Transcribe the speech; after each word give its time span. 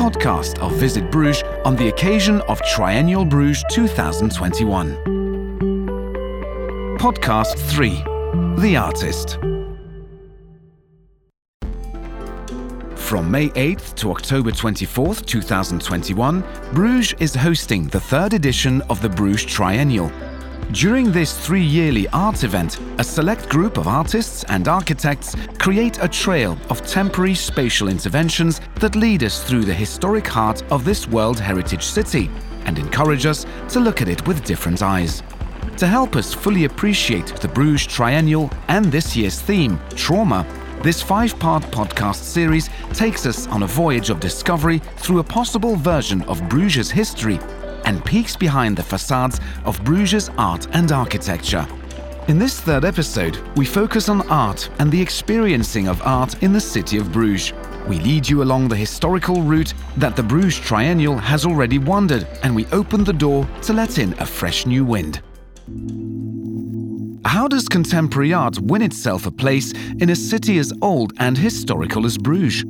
podcast 0.00 0.58
of 0.60 0.72
Visit 0.76 1.10
Bruges 1.10 1.42
on 1.66 1.76
the 1.76 1.88
occasion 1.88 2.40
of 2.48 2.58
Triennial 2.62 3.22
Bruges 3.22 3.62
2021. 3.70 4.96
Podcast 6.98 7.58
3 7.68 8.02
The 8.62 8.76
Artist. 8.78 9.36
From 12.98 13.30
May 13.30 13.50
8th 13.50 13.94
to 13.96 14.10
October 14.10 14.52
24th, 14.52 15.26
2021, 15.26 16.44
Bruges 16.72 17.14
is 17.20 17.34
hosting 17.34 17.86
the 17.88 18.00
third 18.00 18.32
edition 18.32 18.80
of 18.88 19.02
the 19.02 19.08
Bruges 19.10 19.44
Triennial 19.44 20.10
during 20.72 21.10
this 21.10 21.36
three 21.36 21.62
yearly 21.62 22.08
art 22.10 22.44
event, 22.44 22.78
a 22.98 23.04
select 23.04 23.48
group 23.48 23.76
of 23.76 23.88
artists 23.88 24.44
and 24.44 24.68
architects 24.68 25.34
create 25.58 26.02
a 26.02 26.08
trail 26.08 26.56
of 26.68 26.86
temporary 26.86 27.34
spatial 27.34 27.88
interventions 27.88 28.60
that 28.76 28.94
lead 28.94 29.24
us 29.24 29.42
through 29.42 29.64
the 29.64 29.74
historic 29.74 30.26
heart 30.26 30.62
of 30.70 30.84
this 30.84 31.08
World 31.08 31.40
Heritage 31.40 31.84
City 31.84 32.30
and 32.66 32.78
encourage 32.78 33.26
us 33.26 33.46
to 33.70 33.80
look 33.80 34.00
at 34.00 34.08
it 34.08 34.26
with 34.28 34.44
different 34.44 34.80
eyes. 34.82 35.22
To 35.78 35.86
help 35.86 36.14
us 36.14 36.32
fully 36.32 36.66
appreciate 36.66 37.26
the 37.40 37.48
Bruges 37.48 37.86
Triennial 37.86 38.50
and 38.68 38.84
this 38.84 39.16
year's 39.16 39.40
theme, 39.40 39.80
trauma, 39.96 40.46
this 40.82 41.02
five 41.02 41.38
part 41.38 41.64
podcast 41.64 42.22
series 42.22 42.70
takes 42.92 43.26
us 43.26 43.46
on 43.48 43.64
a 43.64 43.66
voyage 43.66 44.08
of 44.08 44.20
discovery 44.20 44.78
through 44.96 45.18
a 45.18 45.24
possible 45.24 45.74
version 45.76 46.22
of 46.22 46.48
Bruges' 46.48 46.90
history 46.90 47.40
and 47.90 48.04
peeks 48.04 48.36
behind 48.36 48.76
the 48.76 48.82
facades 48.84 49.40
of 49.64 49.82
Bruges' 49.82 50.30
art 50.38 50.68
and 50.74 50.92
architecture. 50.92 51.66
In 52.28 52.38
this 52.38 52.60
third 52.60 52.84
episode, 52.84 53.36
we 53.56 53.64
focus 53.66 54.08
on 54.08 54.22
art 54.30 54.70
and 54.78 54.92
the 54.92 55.02
experiencing 55.02 55.88
of 55.88 56.00
art 56.02 56.40
in 56.40 56.52
the 56.52 56.60
city 56.60 56.98
of 56.98 57.10
Bruges. 57.10 57.52
We 57.88 57.98
lead 57.98 58.28
you 58.28 58.44
along 58.44 58.68
the 58.68 58.76
historical 58.76 59.42
route 59.42 59.74
that 59.96 60.14
the 60.14 60.22
Bruges 60.22 60.60
Triennial 60.60 61.18
has 61.18 61.44
already 61.44 61.78
wandered, 61.78 62.28
and 62.44 62.54
we 62.54 62.64
open 62.66 63.02
the 63.02 63.12
door 63.12 63.48
to 63.62 63.72
let 63.72 63.98
in 63.98 64.12
a 64.20 64.26
fresh 64.26 64.66
new 64.66 64.84
wind. 64.84 65.20
How 67.24 67.48
does 67.48 67.68
contemporary 67.68 68.32
art 68.32 68.56
win 68.60 68.82
itself 68.82 69.26
a 69.26 69.32
place 69.32 69.72
in 69.98 70.10
a 70.10 70.16
city 70.16 70.58
as 70.58 70.72
old 70.80 71.12
and 71.18 71.36
historical 71.36 72.06
as 72.06 72.16
Bruges? 72.16 72.64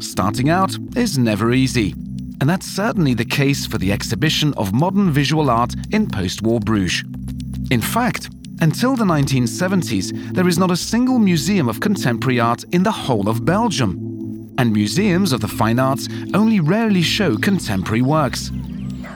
Starting 0.00 0.50
out 0.50 0.76
is 0.94 1.16
never 1.16 1.54
easy 1.54 1.94
and 2.40 2.48
that's 2.48 2.66
certainly 2.66 3.14
the 3.14 3.24
case 3.24 3.66
for 3.66 3.78
the 3.78 3.92
exhibition 3.92 4.52
of 4.54 4.72
modern 4.72 5.10
visual 5.10 5.50
art 5.50 5.74
in 5.92 6.08
post 6.08 6.42
war 6.42 6.60
Bruges. 6.60 7.04
In 7.70 7.80
fact, 7.80 8.30
until 8.60 8.96
the 8.96 9.04
1970s, 9.04 10.34
there 10.34 10.48
is 10.48 10.58
not 10.58 10.70
a 10.70 10.76
single 10.76 11.18
museum 11.18 11.68
of 11.68 11.80
contemporary 11.80 12.40
art 12.40 12.64
in 12.72 12.82
the 12.82 12.90
whole 12.90 13.28
of 13.28 13.44
Belgium. 13.44 14.54
And 14.58 14.72
museums 14.72 15.32
of 15.32 15.40
the 15.40 15.48
fine 15.48 15.78
arts 15.78 16.08
only 16.32 16.60
rarely 16.60 17.02
show 17.02 17.36
contemporary 17.36 18.02
works. 18.02 18.50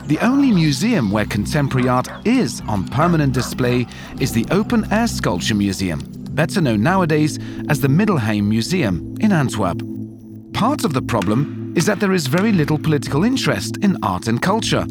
The 0.07 0.19
only 0.21 0.51
museum 0.51 1.11
where 1.11 1.25
contemporary 1.25 1.89
art 1.89 2.09
is 2.27 2.61
on 2.69 2.89
permanent 2.89 3.33
display 3.33 3.87
is 4.19 4.33
the 4.33 4.47
Open 4.51 4.91
Air 4.93 5.07
Sculpture 5.07 5.55
Museum, 5.55 6.01
better 6.33 6.61
known 6.61 6.83
nowadays 6.83 7.39
as 7.69 7.81
the 7.81 7.89
Middelheim 7.89 8.45
Museum 8.45 9.15
in 9.21 9.33
Antwerp. 9.33 9.81
Part 10.53 10.85
of 10.85 10.93
the 10.93 11.03
problem 11.03 11.60
is 11.81 11.87
that 11.87 11.99
there 11.99 12.13
is 12.13 12.27
very 12.27 12.53
little 12.53 12.79
political 12.79 13.25
interest 13.25 13.79
in 13.79 13.97
art 14.03 14.29
and 14.29 14.43
culture. 14.43 14.85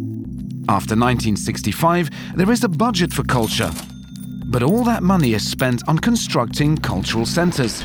After 0.67 0.95
1965, 0.95 2.09
there 2.35 2.51
is 2.51 2.63
a 2.63 2.67
budget 2.67 3.13
for 3.13 3.21
culture, 3.21 3.71
but 4.45 4.63
all 4.63 4.83
that 4.85 5.03
money 5.03 5.35
is 5.35 5.47
spent 5.47 5.87
on 5.87 5.99
constructing 5.99 6.75
cultural 6.75 7.27
centres. 7.27 7.83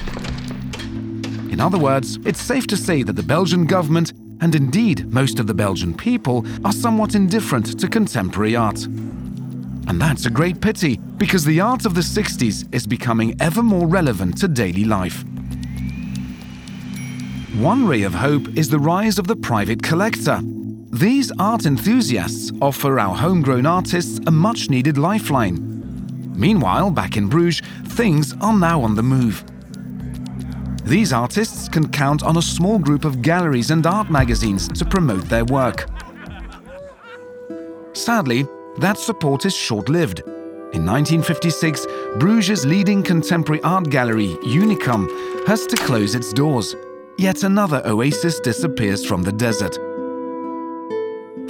In 1.52 1.60
other 1.60 1.76
words, 1.76 2.18
it's 2.24 2.40
safe 2.40 2.66
to 2.68 2.78
say 2.78 3.02
that 3.02 3.12
the 3.12 3.22
Belgian 3.22 3.66
government, 3.66 4.14
and 4.40 4.54
indeed 4.54 5.12
most 5.12 5.38
of 5.38 5.46
the 5.46 5.52
Belgian 5.52 5.94
people, 5.94 6.46
are 6.64 6.72
somewhat 6.72 7.14
indifferent 7.14 7.78
to 7.80 7.88
contemporary 7.88 8.56
art. 8.56 8.86
And 8.86 10.00
that's 10.00 10.24
a 10.24 10.30
great 10.30 10.62
pity, 10.62 10.96
because 11.18 11.44
the 11.44 11.60
art 11.60 11.84
of 11.84 11.94
the 11.94 12.00
60s 12.00 12.74
is 12.74 12.86
becoming 12.86 13.36
ever 13.38 13.62
more 13.62 13.86
relevant 13.86 14.38
to 14.38 14.48
daily 14.48 14.86
life. 14.86 15.26
One 17.58 17.86
ray 17.86 18.02
of 18.02 18.14
hope 18.14 18.48
is 18.56 18.68
the 18.68 18.80
rise 18.80 19.16
of 19.16 19.28
the 19.28 19.36
private 19.36 19.80
collector. 19.80 20.40
These 20.42 21.30
art 21.38 21.66
enthusiasts 21.66 22.50
offer 22.60 22.98
our 22.98 23.14
homegrown 23.14 23.64
artists 23.64 24.18
a 24.26 24.32
much 24.32 24.70
needed 24.70 24.98
lifeline. 24.98 26.32
Meanwhile, 26.34 26.90
back 26.90 27.16
in 27.16 27.28
Bruges, 27.28 27.62
things 27.90 28.34
are 28.40 28.58
now 28.58 28.82
on 28.82 28.96
the 28.96 29.04
move. 29.04 29.44
These 30.82 31.12
artists 31.12 31.68
can 31.68 31.88
count 31.92 32.24
on 32.24 32.38
a 32.38 32.42
small 32.42 32.80
group 32.80 33.04
of 33.04 33.22
galleries 33.22 33.70
and 33.70 33.86
art 33.86 34.10
magazines 34.10 34.66
to 34.70 34.84
promote 34.84 35.28
their 35.28 35.44
work. 35.44 35.88
Sadly, 37.92 38.48
that 38.78 38.98
support 38.98 39.46
is 39.46 39.54
short 39.54 39.88
lived. 39.88 40.22
In 40.72 40.84
1956, 40.84 41.86
Bruges' 42.18 42.66
leading 42.66 43.04
contemporary 43.04 43.62
art 43.62 43.90
gallery, 43.90 44.36
Unicum, 44.42 45.06
has 45.46 45.66
to 45.66 45.76
close 45.76 46.16
its 46.16 46.32
doors 46.32 46.74
yet 47.18 47.42
another 47.42 47.82
oasis 47.84 48.40
disappears 48.40 49.04
from 49.04 49.22
the 49.22 49.32
desert. 49.32 49.76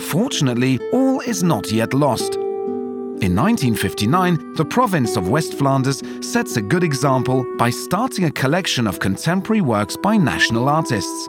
Fortunately, 0.00 0.78
all 0.92 1.20
is 1.20 1.42
not 1.42 1.70
yet 1.72 1.94
lost. 1.94 2.34
In 2.34 3.34
1959, 3.34 4.54
the 4.54 4.64
province 4.64 5.16
of 5.16 5.28
West 5.28 5.54
Flanders 5.54 6.02
sets 6.20 6.56
a 6.56 6.62
good 6.62 6.84
example 6.84 7.46
by 7.56 7.70
starting 7.70 8.24
a 8.24 8.30
collection 8.30 8.86
of 8.86 8.98
contemporary 8.98 9.60
works 9.60 9.96
by 9.96 10.16
national 10.16 10.68
artists. 10.68 11.28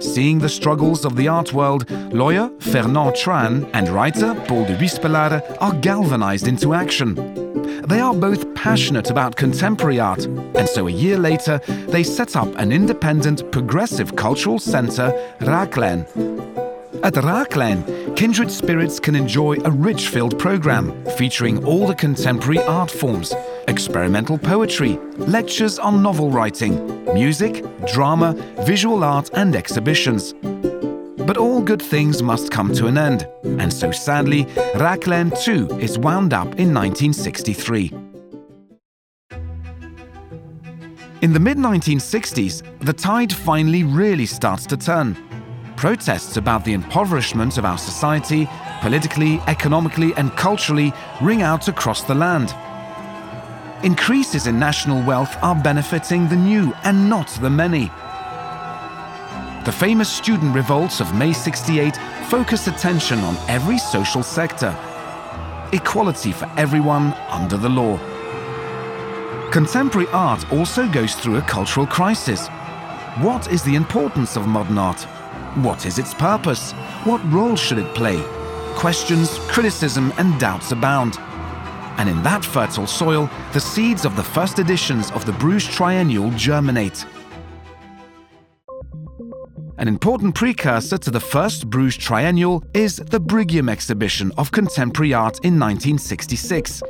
Seeing 0.00 0.38
the 0.38 0.48
struggles 0.48 1.04
of 1.04 1.16
the 1.16 1.28
art 1.28 1.52
world, 1.52 1.90
lawyer 2.12 2.50
Fernand 2.60 3.16
Traen 3.16 3.68
and 3.74 3.88
writer 3.88 4.34
Paul 4.46 4.64
de 4.64 4.76
Wispelaere 4.78 5.42
are 5.60 5.74
galvanized 5.74 6.46
into 6.46 6.72
action. 6.72 7.47
They 7.86 8.00
are 8.00 8.14
both 8.14 8.54
passionate 8.54 9.10
about 9.10 9.36
contemporary 9.36 10.00
art, 10.00 10.24
and 10.24 10.68
so 10.68 10.88
a 10.88 10.90
year 10.90 11.18
later, 11.18 11.58
they 11.88 12.02
set 12.02 12.36
up 12.36 12.48
an 12.56 12.72
independent 12.72 13.50
progressive 13.52 14.16
cultural 14.16 14.58
centre, 14.58 15.10
Raaklijn. 15.40 16.06
At 17.04 17.14
Raaklijn, 17.14 18.16
kindred 18.16 18.50
spirits 18.50 18.98
can 18.98 19.14
enjoy 19.14 19.58
a 19.64 19.70
rich 19.70 20.08
filled 20.08 20.38
programme 20.38 20.92
featuring 21.16 21.64
all 21.64 21.86
the 21.86 21.94
contemporary 21.94 22.60
art 22.64 22.90
forms 22.90 23.32
experimental 23.68 24.38
poetry, 24.38 24.98
lectures 25.18 25.78
on 25.78 26.02
novel 26.02 26.30
writing, 26.30 27.04
music, 27.14 27.62
drama, 27.86 28.32
visual 28.62 29.04
art, 29.04 29.30
and 29.34 29.54
exhibitions. 29.54 30.34
But 31.28 31.36
all 31.36 31.60
good 31.60 31.82
things 31.82 32.22
must 32.22 32.50
come 32.50 32.72
to 32.72 32.86
an 32.86 32.96
end, 32.96 33.28
and 33.44 33.70
so 33.70 33.90
sadly, 33.90 34.46
Raaklijn 34.76 35.38
too 35.44 35.68
is 35.78 35.98
wound 35.98 36.32
up 36.32 36.46
in 36.58 36.72
1963. 36.72 37.92
In 41.20 41.34
the 41.34 41.38
mid 41.38 41.58
1960s, 41.58 42.62
the 42.80 42.94
tide 42.94 43.30
finally 43.30 43.84
really 43.84 44.24
starts 44.24 44.64
to 44.68 44.78
turn. 44.78 45.18
Protests 45.76 46.38
about 46.38 46.64
the 46.64 46.72
impoverishment 46.72 47.58
of 47.58 47.66
our 47.66 47.76
society, 47.76 48.48
politically, 48.80 49.38
economically, 49.48 50.14
and 50.14 50.34
culturally, 50.34 50.94
ring 51.20 51.42
out 51.42 51.68
across 51.68 52.04
the 52.04 52.14
land. 52.14 52.54
Increases 53.84 54.46
in 54.46 54.58
national 54.58 55.02
wealth 55.06 55.36
are 55.42 55.62
benefiting 55.62 56.26
the 56.26 56.36
new 56.36 56.72
and 56.84 57.10
not 57.10 57.28
the 57.42 57.50
many. 57.50 57.90
The 59.64 59.72
famous 59.72 60.08
student 60.08 60.54
revolts 60.54 61.00
of 61.00 61.14
May 61.14 61.32
68 61.32 61.96
focus 62.28 62.68
attention 62.68 63.18
on 63.18 63.36
every 63.48 63.76
social 63.76 64.22
sector. 64.22 64.74
Equality 65.72 66.32
for 66.32 66.50
everyone 66.56 67.12
under 67.28 67.56
the 67.56 67.68
law. 67.68 67.98
Contemporary 69.50 70.06
art 70.08 70.50
also 70.52 70.88
goes 70.88 71.14
through 71.14 71.36
a 71.36 71.42
cultural 71.42 71.86
crisis. 71.86 72.48
What 73.18 73.50
is 73.50 73.62
the 73.62 73.74
importance 73.74 74.36
of 74.36 74.46
modern 74.46 74.78
art? 74.78 75.02
What 75.62 75.86
is 75.86 75.98
its 75.98 76.14
purpose? 76.14 76.72
What 77.04 77.20
role 77.30 77.56
should 77.56 77.78
it 77.78 77.94
play? 77.94 78.22
Questions, 78.76 79.38
criticism, 79.48 80.14
and 80.18 80.38
doubts 80.38 80.72
abound. 80.72 81.18
And 81.98 82.08
in 82.08 82.22
that 82.22 82.44
fertile 82.44 82.86
soil, 82.86 83.28
the 83.52 83.60
seeds 83.60 84.04
of 84.04 84.14
the 84.16 84.22
first 84.22 84.60
editions 84.60 85.10
of 85.10 85.26
the 85.26 85.32
Bruges 85.32 85.66
Triennial 85.66 86.30
germinate. 86.36 87.04
An 89.78 89.86
important 89.86 90.34
precursor 90.34 90.98
to 90.98 91.08
the 91.08 91.20
first 91.20 91.70
Bruges 91.70 91.96
Triennial 91.96 92.64
is 92.74 92.96
the 92.96 93.20
Brygium 93.20 93.70
exhibition 93.70 94.32
of 94.36 94.50
contemporary 94.50 95.14
art 95.14 95.36
in 95.44 95.56
1966. 95.56 96.82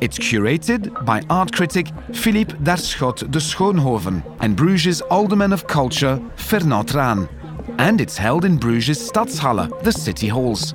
It's 0.00 0.18
curated 0.18 1.04
by 1.04 1.20
art 1.28 1.52
critic 1.52 1.88
Philippe 2.14 2.54
D'Arschot 2.62 3.30
de 3.30 3.38
Schoonhoven 3.38 4.22
and 4.40 4.56
Bruges' 4.56 5.02
Alderman 5.10 5.52
of 5.52 5.66
Culture 5.66 6.18
Fernand 6.36 6.88
Traen. 6.88 7.28
And 7.76 8.00
it's 8.00 8.16
held 8.16 8.46
in 8.46 8.56
Bruges' 8.56 9.10
Stadshalle, 9.10 9.68
the 9.82 9.92
city 9.92 10.28
halls. 10.28 10.72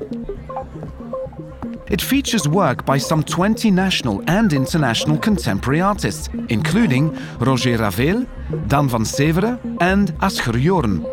It 1.88 2.02
features 2.02 2.48
work 2.48 2.84
by 2.84 2.98
some 2.98 3.24
20 3.24 3.70
national 3.70 4.24
and 4.28 4.52
international 4.54 5.18
contemporary 5.20 5.82
artists, 5.82 6.30
including 6.50 7.16
Roger 7.40 7.78
Raveel, 7.78 8.28
Dan 8.68 8.90
van 8.90 9.04
Severen, 9.04 9.60
and 9.82 10.12
Asger 10.20 10.60
Jorn. 10.60 11.04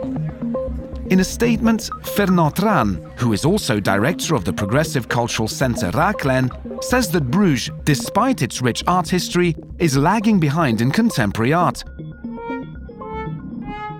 In 1.10 1.20
a 1.20 1.24
statement, 1.24 1.90
Fernand 2.14 2.56
Traen, 2.56 2.94
who 3.16 3.34
is 3.34 3.44
also 3.44 3.80
director 3.80 4.34
of 4.34 4.46
the 4.46 4.52
Progressive 4.52 5.08
Cultural 5.08 5.46
Centre 5.46 5.90
Raaklijn, 5.90 6.50
says 6.82 7.10
that 7.10 7.30
Bruges, 7.30 7.70
despite 7.84 8.40
its 8.40 8.62
rich 8.62 8.82
art 8.86 9.10
history, 9.10 9.54
is 9.78 9.98
lagging 9.98 10.40
behind 10.40 10.80
in 10.80 10.90
contemporary 10.90 11.52
art. 11.52 11.84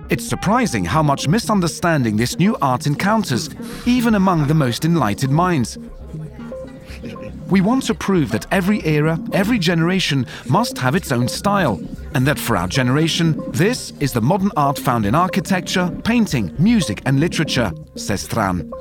It's 0.09 0.27
surprising 0.27 0.85
how 0.85 1.01
much 1.01 1.27
misunderstanding 1.27 2.17
this 2.17 2.37
new 2.37 2.57
art 2.61 2.87
encounters, 2.87 3.49
even 3.85 4.15
among 4.15 4.47
the 4.47 4.53
most 4.53 4.83
enlightened 4.83 5.33
minds. 5.33 5.77
We 7.53 7.61
want 7.61 7.83
to 7.83 7.93
prove 7.93 8.31
that 8.31 8.47
every 8.51 8.83
era, 8.83 9.19
every 9.31 9.59
generation 9.59 10.25
must 10.49 10.75
have 10.79 10.95
its 10.95 11.11
own 11.11 11.27
style, 11.27 11.79
and 12.15 12.25
that 12.25 12.39
for 12.39 12.57
our 12.57 12.67
generation, 12.67 13.39
this 13.51 13.93
is 13.99 14.11
the 14.11 14.21
modern 14.21 14.49
art 14.57 14.79
found 14.79 15.05
in 15.05 15.13
architecture, 15.13 15.95
painting, 16.03 16.55
music, 16.57 17.03
and 17.05 17.19
literature, 17.19 17.71
says 17.93 18.27
Traen. 18.27 18.71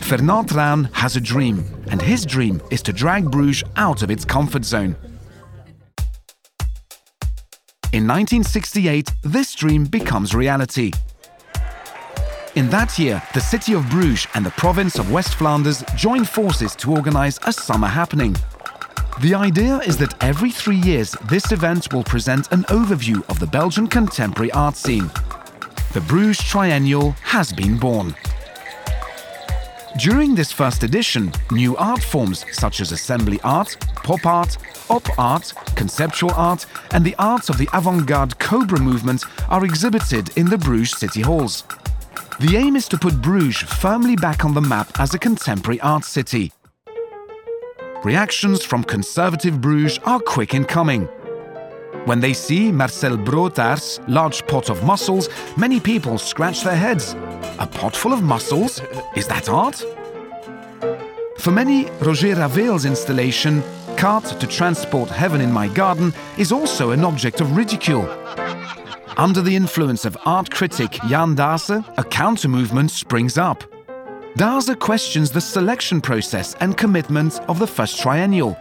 Fernand 0.00 0.48
Traen 0.48 0.84
has 0.94 1.16
a 1.16 1.20
dream, 1.20 1.62
and 1.90 2.00
his 2.00 2.24
dream 2.24 2.62
is 2.70 2.80
to 2.84 2.92
drag 2.94 3.30
Bruges 3.30 3.64
out 3.76 4.02
of 4.02 4.10
its 4.10 4.24
comfort 4.24 4.64
zone. 4.64 4.96
In 7.92 8.06
1968, 8.08 9.12
this 9.24 9.54
dream 9.54 9.84
becomes 9.84 10.34
reality. 10.34 10.90
In 12.60 12.68
that 12.68 12.98
year, 12.98 13.22
the 13.32 13.40
city 13.40 13.72
of 13.72 13.88
Bruges 13.88 14.26
and 14.34 14.44
the 14.44 14.50
province 14.50 14.98
of 14.98 15.10
West 15.10 15.36
Flanders 15.36 15.82
joined 15.96 16.28
forces 16.28 16.76
to 16.76 16.92
organize 16.92 17.40
a 17.46 17.52
summer 17.54 17.86
happening. 17.86 18.36
The 19.22 19.34
idea 19.34 19.78
is 19.78 19.96
that 19.96 20.22
every 20.22 20.50
three 20.50 20.76
years, 20.76 21.12
this 21.30 21.52
event 21.52 21.90
will 21.90 22.04
present 22.04 22.52
an 22.52 22.64
overview 22.64 23.26
of 23.30 23.38
the 23.38 23.46
Belgian 23.46 23.86
contemporary 23.86 24.52
art 24.52 24.76
scene. 24.76 25.10
The 25.94 26.02
Bruges 26.02 26.44
Triennial 26.44 27.12
has 27.22 27.50
been 27.50 27.78
born. 27.78 28.14
During 29.98 30.34
this 30.34 30.52
first 30.52 30.82
edition, 30.82 31.32
new 31.50 31.78
art 31.78 32.02
forms 32.02 32.44
such 32.52 32.82
as 32.82 32.92
assembly 32.92 33.40
art, 33.42 33.74
pop 34.04 34.26
art, 34.26 34.58
op 34.90 35.08
art, 35.18 35.54
conceptual 35.76 36.32
art, 36.34 36.66
and 36.90 37.06
the 37.06 37.16
art 37.18 37.48
of 37.48 37.56
the 37.56 37.70
avant 37.72 38.04
garde 38.04 38.38
Cobra 38.38 38.78
movement 38.78 39.24
are 39.48 39.64
exhibited 39.64 40.36
in 40.36 40.44
the 40.44 40.58
Bruges 40.58 40.98
city 40.98 41.22
halls. 41.22 41.64
The 42.40 42.56
aim 42.56 42.74
is 42.74 42.88
to 42.88 42.96
put 42.96 43.20
Bruges 43.20 43.58
firmly 43.58 44.16
back 44.16 44.46
on 44.46 44.54
the 44.54 44.62
map 44.62 44.98
as 44.98 45.12
a 45.12 45.18
contemporary 45.18 45.78
art 45.82 46.04
city. 46.04 46.52
Reactions 48.02 48.64
from 48.64 48.82
conservative 48.82 49.60
Bruges 49.60 49.98
are 50.04 50.20
quick 50.20 50.54
in 50.54 50.64
coming. 50.64 51.02
When 52.06 52.20
they 52.20 52.32
see 52.32 52.72
Marcel 52.72 53.18
Broodthaers' 53.18 54.02
large 54.08 54.46
pot 54.46 54.70
of 54.70 54.82
mussels, 54.84 55.28
many 55.58 55.80
people 55.80 56.16
scratch 56.16 56.62
their 56.62 56.76
heads. 56.76 57.12
A 57.58 57.68
pot 57.70 57.94
full 57.94 58.14
of 58.14 58.22
mussels? 58.22 58.80
Is 59.14 59.28
that 59.28 59.50
art? 59.50 59.84
For 61.36 61.50
many, 61.50 61.90
Roger 62.00 62.34
Raveel's 62.34 62.86
installation, 62.86 63.62
Cart 63.98 64.24
to 64.40 64.46
Transport 64.46 65.10
Heaven 65.10 65.42
in 65.42 65.52
My 65.52 65.68
Garden, 65.68 66.14
is 66.38 66.52
also 66.52 66.92
an 66.92 67.04
object 67.04 67.42
of 67.42 67.54
ridicule. 67.54 68.08
Under 69.16 69.42
the 69.42 69.54
influence 69.54 70.04
of 70.04 70.16
art 70.24 70.50
critic 70.50 70.92
Jan 71.08 71.34
D'Haese, 71.34 71.84
a 71.98 72.04
counter 72.04 72.48
movement 72.48 72.90
springs 72.90 73.36
up. 73.36 73.64
D'Haese 74.36 74.78
questions 74.78 75.30
the 75.30 75.40
selection 75.40 76.00
process 76.00 76.54
and 76.60 76.76
commitment 76.76 77.40
of 77.48 77.58
the 77.58 77.66
first 77.66 78.00
triennial. 78.00 78.56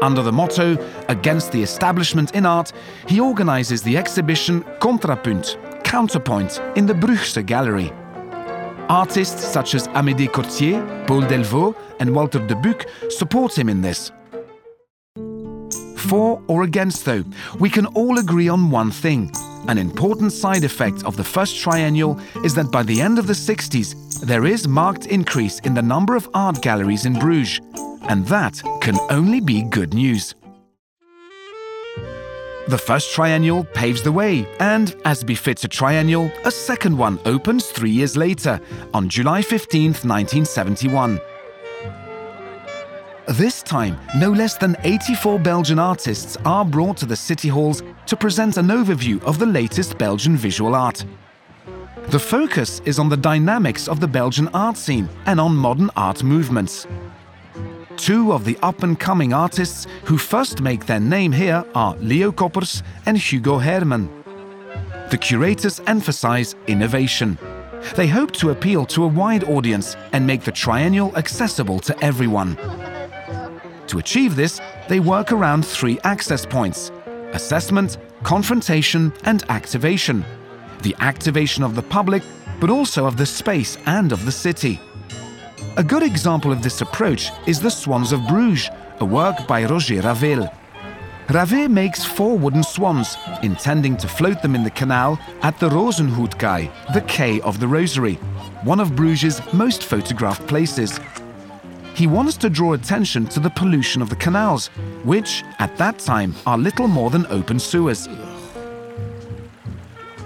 Under 0.00 0.22
the 0.22 0.32
motto, 0.32 0.78
Against 1.08 1.52
the 1.52 1.62
Establishment 1.62 2.34
in 2.34 2.46
Art, 2.46 2.72
he 3.08 3.20
organizes 3.20 3.82
the 3.82 3.96
exhibition 3.96 4.62
Contrapunt, 4.80 5.56
Counterpoint, 5.82 6.60
in 6.76 6.86
the 6.86 6.94
Brugse 6.94 7.44
Gallery. 7.44 7.92
Artists 8.88 9.44
such 9.44 9.74
as 9.74 9.88
Amédée 9.88 10.32
Cortier, 10.32 10.80
Paul 11.06 11.22
Delvaux, 11.22 11.74
and 11.98 12.14
Walter 12.14 12.44
de 12.46 12.54
Buck 12.54 12.86
support 13.10 13.58
him 13.58 13.68
in 13.68 13.82
this. 13.82 14.12
For 16.10 16.42
or 16.48 16.64
against, 16.64 17.04
though, 17.04 17.22
we 17.60 17.70
can 17.70 17.86
all 17.86 18.18
agree 18.18 18.48
on 18.48 18.68
one 18.68 18.90
thing 18.90 19.30
an 19.68 19.78
important 19.78 20.32
side 20.32 20.64
effect 20.64 21.04
of 21.04 21.16
the 21.16 21.22
first 21.22 21.60
triennial 21.60 22.18
is 22.42 22.52
that 22.56 22.72
by 22.72 22.82
the 22.82 23.00
end 23.00 23.20
of 23.20 23.28
the 23.28 23.32
60s, 23.32 24.20
there 24.22 24.44
is 24.44 24.66
marked 24.66 25.06
increase 25.06 25.60
in 25.60 25.72
the 25.72 25.82
number 25.82 26.16
of 26.16 26.28
art 26.34 26.60
galleries 26.62 27.06
in 27.06 27.12
Bruges, 27.12 27.60
and 28.08 28.26
that 28.26 28.60
can 28.80 28.98
only 29.08 29.40
be 29.40 29.62
good 29.62 29.94
news. 29.94 30.34
The 32.66 32.78
first 32.78 33.14
triennial 33.14 33.62
paves 33.62 34.02
the 34.02 34.10
way, 34.10 34.48
and 34.58 34.96
as 35.04 35.22
befits 35.22 35.62
a 35.62 35.68
triennial, 35.68 36.32
a 36.44 36.50
second 36.50 36.98
one 36.98 37.20
opens 37.24 37.66
three 37.66 37.90
years 37.90 38.16
later, 38.16 38.60
on 38.94 39.08
July 39.08 39.42
15, 39.42 39.92
1971. 39.92 41.20
This 43.34 43.62
time, 43.62 43.96
no 44.16 44.32
less 44.32 44.56
than 44.56 44.76
84 44.82 45.38
Belgian 45.38 45.78
artists 45.78 46.36
are 46.44 46.64
brought 46.64 46.96
to 46.96 47.06
the 47.06 47.14
city 47.14 47.46
halls 47.46 47.80
to 48.06 48.16
present 48.16 48.56
an 48.56 48.66
overview 48.66 49.22
of 49.22 49.38
the 49.38 49.46
latest 49.46 49.96
Belgian 49.98 50.36
visual 50.36 50.74
art. 50.74 51.04
The 52.08 52.18
focus 52.18 52.82
is 52.84 52.98
on 52.98 53.08
the 53.08 53.16
dynamics 53.16 53.86
of 53.86 54.00
the 54.00 54.08
Belgian 54.08 54.48
art 54.48 54.76
scene 54.76 55.08
and 55.26 55.40
on 55.40 55.54
modern 55.54 55.90
art 55.94 56.24
movements. 56.24 56.88
Two 57.96 58.32
of 58.32 58.44
the 58.44 58.58
up-and-coming 58.62 59.32
artists 59.32 59.86
who 60.06 60.18
first 60.18 60.60
make 60.60 60.86
their 60.86 60.98
name 60.98 61.30
here 61.30 61.64
are 61.72 61.94
Leo 61.98 62.32
Copers 62.32 62.82
and 63.06 63.16
Hugo 63.16 63.60
Heyrman. 63.60 64.08
The 65.12 65.18
curators 65.18 65.80
emphasize 65.86 66.56
innovation. 66.66 67.38
They 67.94 68.08
hope 68.08 68.32
to 68.32 68.50
appeal 68.50 68.86
to 68.86 69.04
a 69.04 69.08
wide 69.08 69.44
audience 69.44 69.96
and 70.12 70.26
make 70.26 70.42
the 70.42 70.50
triennial 70.50 71.16
accessible 71.16 71.78
to 71.80 72.04
everyone. 72.04 72.58
To 73.90 73.98
achieve 73.98 74.36
this, 74.36 74.60
they 74.88 75.00
work 75.00 75.32
around 75.32 75.66
three 75.66 75.98
access 76.04 76.46
points 76.46 76.92
assessment, 77.32 77.98
confrontation, 78.22 79.12
and 79.24 79.42
activation. 79.48 80.24
The 80.82 80.94
activation 81.00 81.64
of 81.64 81.74
the 81.74 81.82
public, 81.82 82.22
but 82.60 82.70
also 82.70 83.04
of 83.04 83.16
the 83.16 83.26
space 83.26 83.78
and 83.86 84.12
of 84.12 84.24
the 84.24 84.32
city. 84.32 84.80
A 85.76 85.82
good 85.82 86.04
example 86.04 86.52
of 86.52 86.62
this 86.62 86.80
approach 86.80 87.30
is 87.48 87.60
The 87.60 87.70
Swans 87.70 88.12
of 88.12 88.26
Bruges, 88.28 88.70
a 89.00 89.04
work 89.04 89.48
by 89.48 89.64
Roger 89.64 90.02
Raveel. 90.02 90.48
Raveel 91.26 91.68
makes 91.68 92.04
four 92.04 92.38
wooden 92.38 92.62
swans, 92.62 93.16
intending 93.42 93.96
to 93.96 94.06
float 94.06 94.40
them 94.40 94.54
in 94.54 94.62
the 94.62 94.70
canal 94.70 95.18
at 95.42 95.58
the 95.58 95.68
Rozenhoedkaai, 95.68 96.94
the 96.94 97.02
Quay 97.02 97.40
of 97.40 97.58
the 97.58 97.68
Rosary, 97.68 98.14
one 98.62 98.78
of 98.78 98.94
Bruges' 98.94 99.40
most 99.52 99.82
photographed 99.84 100.46
places 100.46 101.00
he 102.00 102.06
wants 102.06 102.34
to 102.34 102.48
draw 102.48 102.72
attention 102.72 103.26
to 103.26 103.38
the 103.38 103.50
pollution 103.50 104.00
of 104.00 104.08
the 104.08 104.16
canals, 104.16 104.68
which, 105.04 105.44
at 105.58 105.76
that 105.76 105.98
time, 105.98 106.34
are 106.46 106.56
little 106.56 106.88
more 106.88 107.10
than 107.10 107.26
open 107.26 107.58
sewers. 107.58 108.08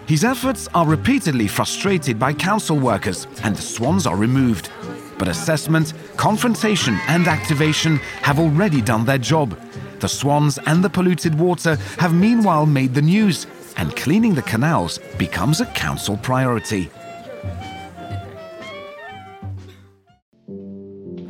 His 0.07 0.23
efforts 0.23 0.69
are 0.73 0.87
repeatedly 0.87 1.49
frustrated 1.49 2.17
by 2.17 2.33
council 2.33 2.79
workers, 2.79 3.27
and 3.43 3.57
the 3.57 3.63
swans 3.63 4.07
are 4.07 4.15
removed. 4.15 4.71
But 5.19 5.27
assessment, 5.27 5.95
confrontation, 6.17 6.97
and 7.09 7.27
activation 7.27 7.97
have 8.23 8.39
already 8.39 8.81
done 8.81 9.05
their 9.05 9.19
job. 9.19 9.59
The 9.99 10.09
swans 10.09 10.59
and 10.67 10.85
the 10.85 10.91
polluted 10.91 11.37
water 11.37 11.75
have 11.99 12.15
meanwhile 12.15 12.67
made 12.67 12.95
the 12.95 13.03
news, 13.03 13.49
and 13.77 13.97
cleaning 13.97 14.37
the 14.37 14.43
canals 14.43 15.01
becomes 15.19 15.61
a 15.61 15.67
council 15.67 16.17
priority. 16.19 16.89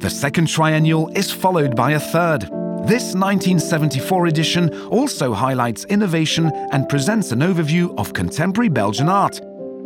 The 0.04 0.11
second 0.11 0.49
triennial 0.49 1.08
is 1.16 1.32
followed 1.32 1.75
by 1.75 1.92
a 1.92 1.99
third. 1.99 2.42
This 2.87 3.14
1974 3.14 4.26
edition 4.26 4.88
also 4.88 5.32
highlights 5.32 5.87
innovation 5.87 6.52
and 6.73 6.87
presents 6.90 7.32
an 7.32 7.38
overview 7.38 7.99
of 7.99 8.12
contemporary 8.12 8.68
Belgian 8.68 9.08
art. 9.08 9.40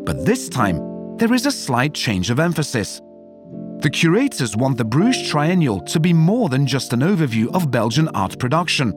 But 0.05 0.27
this 0.27 0.49
time, 0.49 1.17
there 1.19 1.33
is 1.33 1.47
a 1.47 1.53
slight 1.53 1.95
change 1.95 2.31
of 2.31 2.41
emphasis. 2.41 3.01
The 3.79 3.91
curators 3.91 4.57
want 4.57 4.77
the 4.77 4.85
Bruges 4.85 5.31
Triennial 5.31 5.83
to 5.83 6.01
be 6.01 6.13
more 6.13 6.49
than 6.49 6.67
just 6.67 6.93
an 6.93 7.03
overview 7.03 7.55
of 7.55 7.71
Belgian 7.71 8.09
art 8.09 8.41
production. 8.41 8.93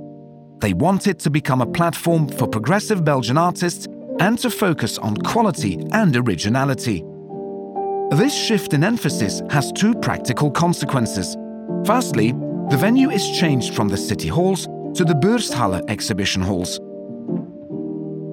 They 0.57 0.73
want 0.73 1.05
it 1.05 1.19
to 1.19 1.29
become 1.29 1.61
a 1.61 1.71
platform 1.71 2.29
for 2.29 2.47
progressive 2.47 3.05
Belgian 3.05 3.37
artists 3.37 3.85
and 4.19 4.39
to 4.39 4.49
focus 4.49 4.97
on 4.97 5.17
quality 5.17 5.85
and 5.91 6.17
originality. 6.17 7.05
This 8.11 8.35
shift 8.35 8.73
in 8.73 8.83
emphasis 8.83 9.41
has 9.49 9.71
two 9.71 9.95
practical 9.95 10.51
consequences. 10.51 11.37
Firstly, 11.85 12.33
the 12.69 12.75
venue 12.77 13.09
is 13.09 13.25
changed 13.39 13.73
from 13.73 13.87
the 13.87 13.95
city 13.95 14.27
halls 14.27 14.65
to 14.95 15.05
the 15.05 15.13
Beurshalle 15.13 15.89
exhibition 15.89 16.41
halls. 16.41 16.77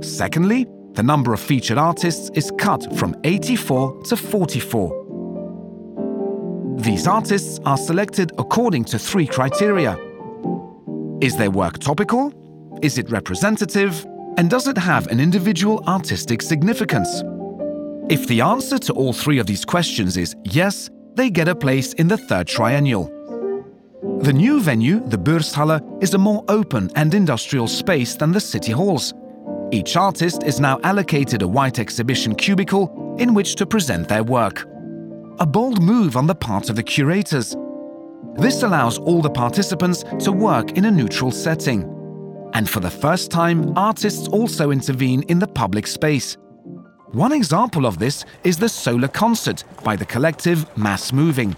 Secondly, 0.05 0.67
the 0.95 1.05
number 1.05 1.33
of 1.33 1.39
featured 1.39 1.79
artists 1.79 2.29
is 2.35 2.51
cut 2.59 2.93
from 2.99 3.15
84 3.23 4.03
to 4.03 4.17
44. 4.17 6.75
These 6.79 7.07
artists 7.07 7.61
are 7.65 7.77
selected 7.77 8.33
according 8.37 8.85
to 8.87 8.99
three 8.99 9.29
criteria. 9.29 9.97
Is 11.21 11.37
their 11.37 11.53
work 11.53 11.79
topical? 11.79 12.33
Is 12.83 12.99
it 12.99 13.13
representative? 13.13 14.05
And 14.39 14.51
does 14.51 14.67
it 14.67 14.77
have 14.77 15.07
an 15.07 15.21
individual 15.21 15.85
artistic 15.87 16.43
significance? 16.43 17.23
If 18.11 18.27
the 18.27 18.41
answer 18.41 18.79
to 18.79 18.95
all 18.95 19.13
three 19.13 19.39
of 19.39 19.47
these 19.47 19.67
questions 19.67 20.17
is 20.17 20.35
yes, 20.45 20.89
they 21.15 21.29
get 21.29 21.47
a 21.47 21.55
place 21.55 21.93
in 21.95 22.09
the 22.09 22.17
third 22.17 22.47
triennial. 22.47 23.13
The 24.23 24.33
new 24.33 24.63
venue, 24.63 25.07
the 25.07 25.19
Beurshalle, 25.19 26.03
is 26.03 26.15
a 26.15 26.19
more 26.19 26.43
open 26.49 26.91
and 26.97 27.13
industrial 27.13 27.69
space 27.69 28.15
than 28.15 28.33
the 28.33 28.41
city 28.41 28.73
halls. 28.73 29.13
Each 29.73 29.95
artist 29.95 30.43
is 30.45 30.59
now 30.59 30.81
allocated 30.85 31.43
a 31.43 31.49
white 31.49 31.79
exhibition 31.79 32.35
cubicle 32.35 33.17
in 33.19 33.35
which 33.35 33.57
to 33.57 33.67
present 33.67 34.09
their 34.09 34.23
work. 34.23 34.67
A 35.39 35.47
bold 35.47 35.83
move 35.83 36.17
on 36.17 36.27
the 36.27 36.35
part 36.35 36.71
of 36.71 36.77
the 36.77 36.83
curators. 36.83 37.55
This 38.37 38.63
allows 38.63 38.99
all 38.99 39.21
the 39.21 39.29
participants 39.29 40.03
to 40.25 40.33
work 40.33 40.79
in 40.79 40.87
a 40.87 40.91
neutral 40.91 41.31
setting. 41.31 41.83
And 42.55 42.71
for 42.71 42.81
the 42.81 42.91
first 42.91 43.31
time, 43.31 43.77
artists 43.77 44.29
also 44.29 44.71
intervene 44.71 45.25
in 45.25 45.41
the 45.41 45.47
public 45.47 45.87
space. 45.87 46.39
One 47.13 47.33
example 47.33 47.87
of 47.87 47.99
this 47.99 48.27
is 48.45 48.59
the 48.59 48.69
Solar 48.69 49.09
Concert 49.09 49.65
by 49.83 49.97
the 49.97 50.05
collective 50.05 50.77
Mass 50.77 51.11
Moving. 51.11 51.57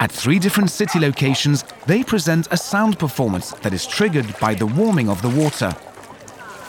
At 0.00 0.10
three 0.10 0.40
different 0.40 0.70
city 0.70 0.98
locations, 0.98 1.64
they 1.86 2.02
present 2.02 2.48
a 2.50 2.56
sound 2.56 2.98
performance 2.98 3.52
that 3.62 3.72
is 3.72 3.86
triggered 3.86 4.36
by 4.40 4.54
the 4.54 4.66
warming 4.66 5.08
of 5.08 5.22
the 5.22 5.28
water. 5.28 5.72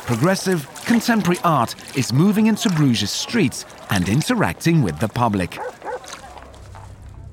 Progressive, 0.05 0.69
contemporary 0.85 1.39
art 1.43 1.73
is 1.97 2.13
moving 2.13 2.45
into 2.45 2.69
Bruges' 2.69 3.09
streets 3.09 3.65
and 3.89 4.07
interacting 4.09 4.83
with 4.83 4.99
the 4.99 5.07
public. 5.07 5.57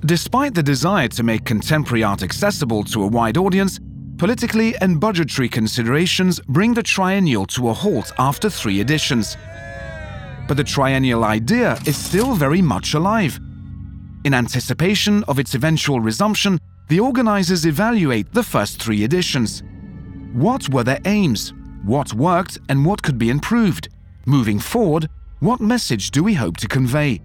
Despite 0.06 0.54
the 0.54 0.62
desire 0.62 1.08
to 1.08 1.22
make 1.22 1.44
contemporary 1.44 2.04
art 2.04 2.22
accessible 2.22 2.84
to 2.84 3.02
a 3.02 3.06
wide 3.06 3.36
audience, 3.36 3.80
politically 4.16 4.74
and 4.78 4.98
budgetary 4.98 5.50
considerations 5.50 6.40
bring 6.48 6.72
the 6.72 6.82
triennial 6.82 7.44
to 7.46 7.68
a 7.68 7.74
halt 7.74 8.12
after 8.18 8.48
three 8.48 8.80
editions 8.80 9.36
but 10.48 10.56
the 10.56 10.64
triennial 10.64 11.24
idea 11.24 11.78
is 11.86 11.96
still 11.96 12.34
very 12.34 12.62
much 12.62 12.94
alive. 12.94 13.38
In 14.24 14.34
anticipation 14.34 15.22
of 15.24 15.38
its 15.38 15.54
eventual 15.54 16.00
resumption, 16.00 16.58
the 16.88 16.98
organizers 16.98 17.66
evaluate 17.66 18.32
the 18.32 18.42
first 18.42 18.82
three 18.82 19.04
editions. 19.04 19.62
What 20.32 20.68
were 20.70 20.84
their 20.84 21.00
aims? 21.04 21.52
What 21.84 22.14
worked 22.14 22.58
and 22.68 22.84
what 22.84 23.02
could 23.02 23.18
be 23.18 23.30
improved? 23.30 23.90
Moving 24.26 24.58
forward, 24.58 25.08
what 25.40 25.60
message 25.60 26.10
do 26.10 26.24
we 26.24 26.34
hope 26.34 26.56
to 26.56 26.66
convey? 26.66 27.20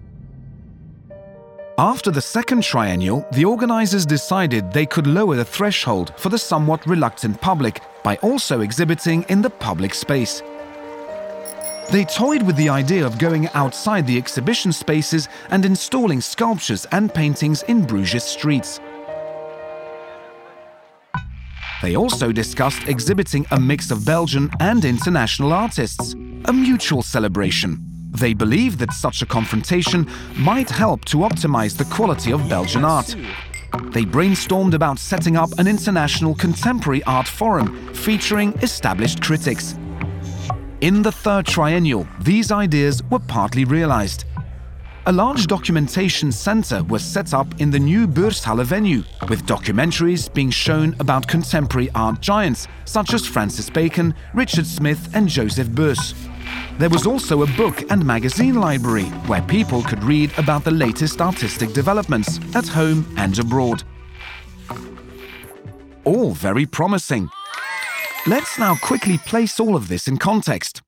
After 1.77 2.12
the 2.12 2.22
second 2.22 2.62
triennial, 2.62 3.25
the 3.32 3.46
organizers 3.46 4.06
decided 4.06 4.72
they 4.72 4.86
could 4.86 5.08
lower 5.08 5.36
the 5.36 5.46
threshold 5.46 6.13
for 6.18 6.30
the 6.30 6.38
somewhat 6.38 6.86
reluctant 6.86 7.42
public 7.42 7.82
by 8.03 8.18
also 8.18 8.62
exhibiting 8.62 9.25
in 9.30 9.42
the 9.42 9.50
public 9.50 9.96
space. 9.96 10.44
They 11.92 12.06
toyed 12.06 12.42
with 12.44 12.56
the 12.56 12.70
idea 12.70 13.06
of 13.06 13.18
going 13.20 13.50
outside 13.50 14.08
the 14.08 14.18
exhibition 14.18 14.72
spaces 14.72 15.28
and 15.50 15.66
installing 15.66 16.22
sculptures 16.22 16.88
and 16.92 17.13
paintings 17.13 17.63
in 17.63 17.86
Bruges 17.86 18.24
streets. 18.24 18.80
They 21.84 21.96
also 21.96 22.32
discussed 22.32 22.88
exhibiting 22.88 23.46
a 23.52 23.60
mix 23.60 23.92
of 23.92 24.06
Belgian 24.06 24.50
and 24.60 24.86
international 24.86 25.52
artists, 25.52 26.13
a 26.46 26.54
mutual 26.54 27.04
celebration. 27.04 27.78
They 28.12 28.34
believe 28.34 28.78
that 28.78 28.94
such 28.94 29.22
a 29.22 29.25
confrontation 29.25 30.08
might 30.38 30.70
help 30.70 31.04
to 31.06 31.18
optimize 31.18 31.75
the 31.75 31.86
quality 31.86 32.32
of 32.32 32.48
Belgian 32.48 32.86
art. 32.86 33.16
They 33.92 34.06
brainstormed 34.06 34.74
about 34.74 34.98
setting 34.98 35.36
up 35.36 35.50
an 35.58 35.68
international 35.68 36.36
contemporary 36.36 37.04
art 37.04 37.28
forum 37.28 37.94
featuring 37.94 38.54
established 38.62 39.22
critics. 39.22 39.75
In 40.84 41.02
the 41.02 41.13
third 41.13 41.46
triennial, 41.46 42.06
these 42.20 42.52
ideas 42.52 43.02
were 43.10 43.20
partly 43.20 43.63
realized. 43.63 44.25
A 45.06 45.13
large 45.13 45.48
documentation 45.48 46.30
center 46.30 46.84
was 46.84 47.02
set 47.02 47.34
up 47.34 47.62
in 47.62 47.72
the 47.72 47.80
new 47.80 48.06
Beurshalle 48.06 48.66
venue, 48.66 49.02
with 49.30 49.46
documentaries 49.46 50.28
being 50.34 50.50
shown 50.50 50.94
about 51.00 51.25
contemporary 51.25 51.90
art 51.96 52.20
giants 52.20 52.68
such 52.84 53.13
as 53.13 53.25
Francis 53.25 53.70
Bacon, 53.70 54.13
Richard 54.34 54.68
Smith, 54.68 55.10
and 55.16 55.30
Joseph 55.30 55.70
Beuys. 55.70 56.13
There 56.80 56.90
was 56.90 57.08
also 57.08 57.44
a 57.44 57.54
book 57.56 57.90
and 57.90 58.06
magazine 58.06 58.56
library 58.56 59.06
where 59.30 59.42
people 59.44 59.84
could 59.84 60.04
read 60.04 60.38
about 60.38 60.66
the 60.66 60.72
latest 60.72 61.22
artistic 61.22 61.72
developments 61.72 62.42
at 62.58 62.68
home 62.68 63.06
and 63.16 63.40
abroad. 63.40 63.84
All 66.04 66.32
very 66.34 66.66
promising. 66.66 67.30
Let's 68.25 68.58
now 68.58 68.75
quickly 68.75 69.18
place 69.18 69.60
all 69.60 69.75
of 69.75 69.89
this 69.89 70.08
in 70.08 70.15
context. 70.15 70.82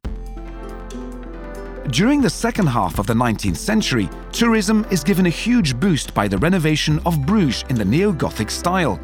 During 1.89 2.21
the 2.21 2.29
second 2.29 2.67
half 2.67 2.97
of 2.97 3.07
the 3.07 3.13
19th 3.13 3.57
century, 3.57 4.09
tourism 4.31 4.85
is 4.89 5.03
given 5.03 5.25
a 5.25 5.29
huge 5.29 5.77
boost 5.77 6.13
by 6.13 6.29
the 6.29 6.37
renovation 6.37 6.97
of 7.05 7.25
Bruges 7.25 7.65
in 7.67 7.75
the 7.75 7.83
neo-Gothic 7.83 8.49
style. 8.49 9.01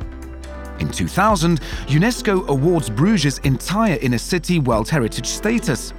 In 0.79 0.89
2000, 0.89 1.59
UNESCO 1.87 2.47
awards 2.47 2.89
Bruges' 2.89 3.39
entire 3.39 3.97
inner 3.97 4.17
city 4.17 4.59
World 4.59 4.87
Heritage 4.87 5.27
status. 5.27 5.93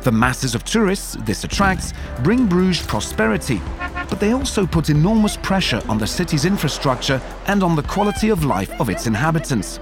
The 0.00 0.12
masses 0.12 0.54
of 0.54 0.64
tourists 0.64 1.18
this 1.26 1.44
attracts 1.44 1.92
bring 2.24 2.46
Bruges 2.46 2.80
prosperity, 2.86 3.60
but 4.08 4.20
they 4.20 4.32
also 4.32 4.66
put 4.66 4.88
enormous 4.88 5.36
pressure 5.36 5.82
on 5.86 5.98
the 5.98 6.06
city's 6.06 6.46
infrastructure 6.46 7.20
and 7.46 7.62
on 7.62 7.76
the 7.76 7.82
quality 7.82 8.30
of 8.30 8.46
life 8.46 8.70
of 8.80 8.88
its 8.88 9.06
inhabitants. 9.06 9.80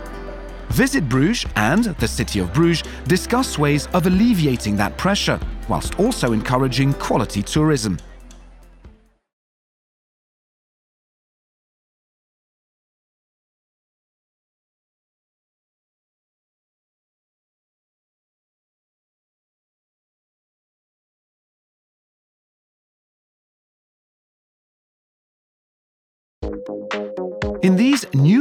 Visit 0.71 1.09
Bruges 1.09 1.47
and 1.57 1.85
the 1.85 2.09
City 2.09 2.41
of 2.41 2.53
Bruges 2.53 2.83
discuss 3.07 3.59
ways 3.59 3.89
of 3.95 4.07
alleviating 4.07 4.77
that 4.77 4.97
pressure, 4.97 5.41
whilst 5.69 5.99
also 5.99 6.33
encouraging 6.33 6.93
quality 6.95 7.43
tourism. 7.43 7.99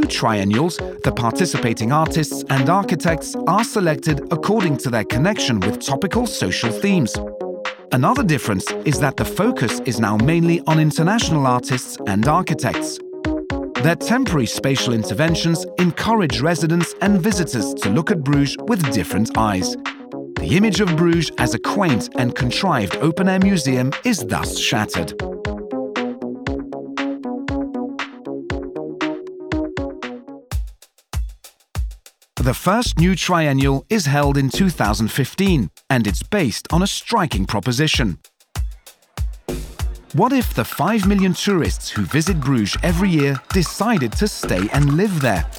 Triennials, 0.07 0.77
the 1.03 1.11
participating 1.15 1.91
artists 1.91 2.43
and 2.49 2.69
architects 2.69 3.35
are 3.47 3.63
selected 3.63 4.21
according 4.31 4.77
to 4.77 4.89
their 4.89 5.03
connection 5.03 5.59
with 5.59 5.79
topical 5.79 6.25
social 6.25 6.71
themes. 6.71 7.15
Another 7.91 8.23
difference 8.23 8.69
is 8.85 8.99
that 8.99 9.17
the 9.17 9.25
focus 9.25 9.79
is 9.85 9.99
now 9.99 10.17
mainly 10.17 10.61
on 10.67 10.79
international 10.79 11.47
artists 11.47 11.97
and 12.07 12.27
architects. 12.27 12.99
Their 13.83 13.95
temporary 13.95 14.47
spatial 14.47 14.93
interventions 14.93 15.65
encourage 15.77 16.41
residents 16.41 16.95
and 17.01 17.21
visitors 17.21 17.73
to 17.75 17.89
look 17.89 18.11
at 18.11 18.23
Bruges 18.23 18.57
with 18.63 18.91
different 18.91 19.37
eyes. 19.37 19.75
The 20.39 20.57
image 20.57 20.81
of 20.81 20.95
Bruges 20.97 21.31
as 21.37 21.53
a 21.53 21.59
quaint 21.59 22.09
and 22.17 22.35
contrived 22.35 22.97
open-air 22.97 23.39
museum 23.39 23.91
is 24.03 24.25
thus 24.25 24.57
shattered. 24.57 25.13
The 32.45 32.53
first 32.53 32.99
new 32.99 33.15
triennial 33.15 33.87
is 33.89 34.05
held 34.05 34.37
in 34.37 34.49
2015 34.49 35.71
and 35.89 36.05
it's 36.05 36.21
based 36.21 36.67
on 36.71 36.83
a 36.83 36.85
striking 36.85 37.47
proposition. 37.47 38.19
What 40.13 40.31
if 40.31 40.53
the 40.53 40.63
5 40.63 41.07
million 41.07 41.33
tourists 41.33 41.89
who 41.89 42.03
visit 42.03 42.39
Bruges 42.39 42.77
every 42.83 43.09
year 43.09 43.41
decided 43.51 44.11
to 44.19 44.27
stay 44.27 44.69
and 44.73 44.93
live 44.93 45.21
there? 45.21 45.49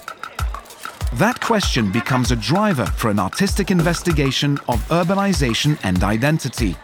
That 1.14 1.40
question 1.40 1.90
becomes 1.90 2.30
a 2.30 2.36
driver 2.36 2.86
for 2.86 3.10
an 3.10 3.18
artistic 3.18 3.72
investigation 3.72 4.56
of 4.68 4.78
urbanization 4.90 5.76
and 5.82 6.04
identity. 6.04 6.76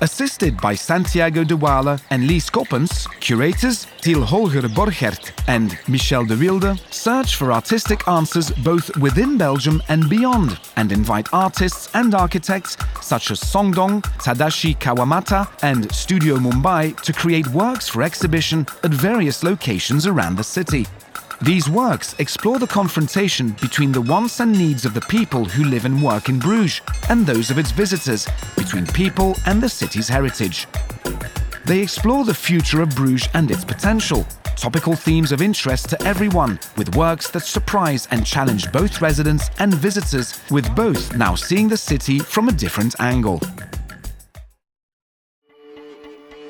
Assisted 0.00 0.60
by 0.60 0.76
Santiago 0.76 1.42
de 1.42 1.56
Waele 1.56 2.00
and 2.10 2.28
Lies 2.28 2.48
Coppens, 2.48 3.08
curators 3.18 3.88
Till-Holger 4.00 4.68
Borchert 4.68 5.32
and 5.48 5.76
Michel 5.88 6.24
de 6.24 6.36
Wilde 6.36 6.78
search 6.92 7.34
for 7.34 7.52
artistic 7.52 8.06
answers 8.06 8.52
both 8.62 8.96
within 8.98 9.36
Belgium 9.36 9.82
and 9.88 10.08
beyond, 10.08 10.60
and 10.76 10.92
invite 10.92 11.26
artists 11.32 11.90
and 11.94 12.14
architects 12.14 12.76
such 13.00 13.32
as 13.32 13.40
Song 13.40 13.72
Dong, 13.72 14.00
Tadashi 14.22 14.78
Kawamata, 14.78 15.48
and 15.62 15.90
Studio 15.92 16.36
Mumbai 16.36 16.94
to 17.02 17.12
create 17.12 17.48
works 17.48 17.88
for 17.88 18.04
exhibition 18.04 18.68
at 18.84 18.92
various 18.92 19.42
locations 19.42 20.06
around 20.06 20.36
the 20.36 20.44
city. 20.44 20.86
These 21.40 21.68
works 21.68 22.16
explore 22.18 22.58
the 22.58 22.66
confrontation 22.66 23.50
between 23.60 23.92
the 23.92 24.00
wants 24.00 24.40
and 24.40 24.50
needs 24.50 24.84
of 24.84 24.92
the 24.92 25.00
people 25.02 25.44
who 25.44 25.62
live 25.62 25.84
and 25.84 26.02
work 26.02 26.28
in 26.28 26.40
Bruges 26.40 26.80
and 27.08 27.24
those 27.24 27.50
of 27.50 27.58
its 27.58 27.70
visitors, 27.70 28.26
between 28.56 28.86
people 28.86 29.36
and 29.46 29.62
the 29.62 29.68
city's 29.68 30.08
heritage. 30.08 30.66
They 31.64 31.78
explore 31.78 32.24
the 32.24 32.34
future 32.34 32.82
of 32.82 32.94
Bruges 32.96 33.28
and 33.34 33.52
its 33.52 33.64
potential, 33.64 34.26
topical 34.56 34.96
themes 34.96 35.30
of 35.30 35.40
interest 35.40 35.88
to 35.90 36.02
everyone, 36.02 36.58
with 36.76 36.96
works 36.96 37.30
that 37.30 37.44
surprise 37.44 38.08
and 38.10 38.26
challenge 38.26 38.72
both 38.72 39.00
residents 39.00 39.48
and 39.60 39.72
visitors, 39.72 40.40
with 40.50 40.68
both 40.74 41.14
now 41.16 41.36
seeing 41.36 41.68
the 41.68 41.76
city 41.76 42.18
from 42.18 42.48
a 42.48 42.52
different 42.52 43.00
angle. 43.00 43.40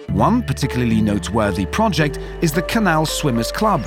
One 0.09 0.43
particularly 0.43 1.03
noteworthy 1.03 1.67
project 1.67 2.19
is 2.41 2.53
the 2.53 2.63
Canal 2.63 3.05
Swimmers 3.05 3.53
Club, 3.53 3.85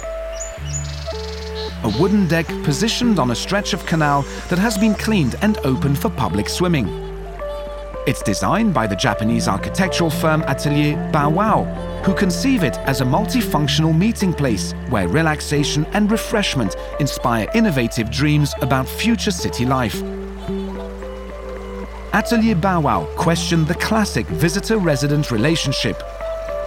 a 1.83 1.89
wooden 1.99 2.27
deck 2.27 2.47
positioned 2.63 3.19
on 3.19 3.31
a 3.31 3.35
stretch 3.35 3.73
of 3.73 3.85
canal 3.85 4.21
that 4.49 4.59
has 4.59 4.77
been 4.77 4.93
cleaned 4.95 5.35
and 5.41 5.57
opened 5.59 5.97
for 5.97 6.09
public 6.09 6.47
swimming. 6.47 6.87
It's 8.07 8.23
designed 8.23 8.73
by 8.73 8.87
the 8.87 8.95
Japanese 8.95 9.47
architectural 9.47 10.09
firm 10.09 10.41
Atelier 10.43 10.97
Bow-Wow 11.11 11.65
who 12.03 12.15
conceive 12.15 12.63
it 12.63 12.77
as 12.79 13.01
a 13.01 13.05
multifunctional 13.05 13.95
meeting 13.95 14.33
place 14.33 14.73
where 14.89 15.07
relaxation 15.07 15.85
and 15.93 16.11
refreshment 16.11 16.75
inspire 16.99 17.47
innovative 17.53 18.09
dreams 18.09 18.53
about 18.61 18.87
future 18.87 19.29
city 19.29 19.65
life. 19.65 20.01
Atelier 22.13 22.55
Bow-Wow 22.55 23.07
questioned 23.15 23.67
the 23.67 23.75
classic 23.75 24.25
visitor-resident 24.27 25.29
relationship. 25.29 26.01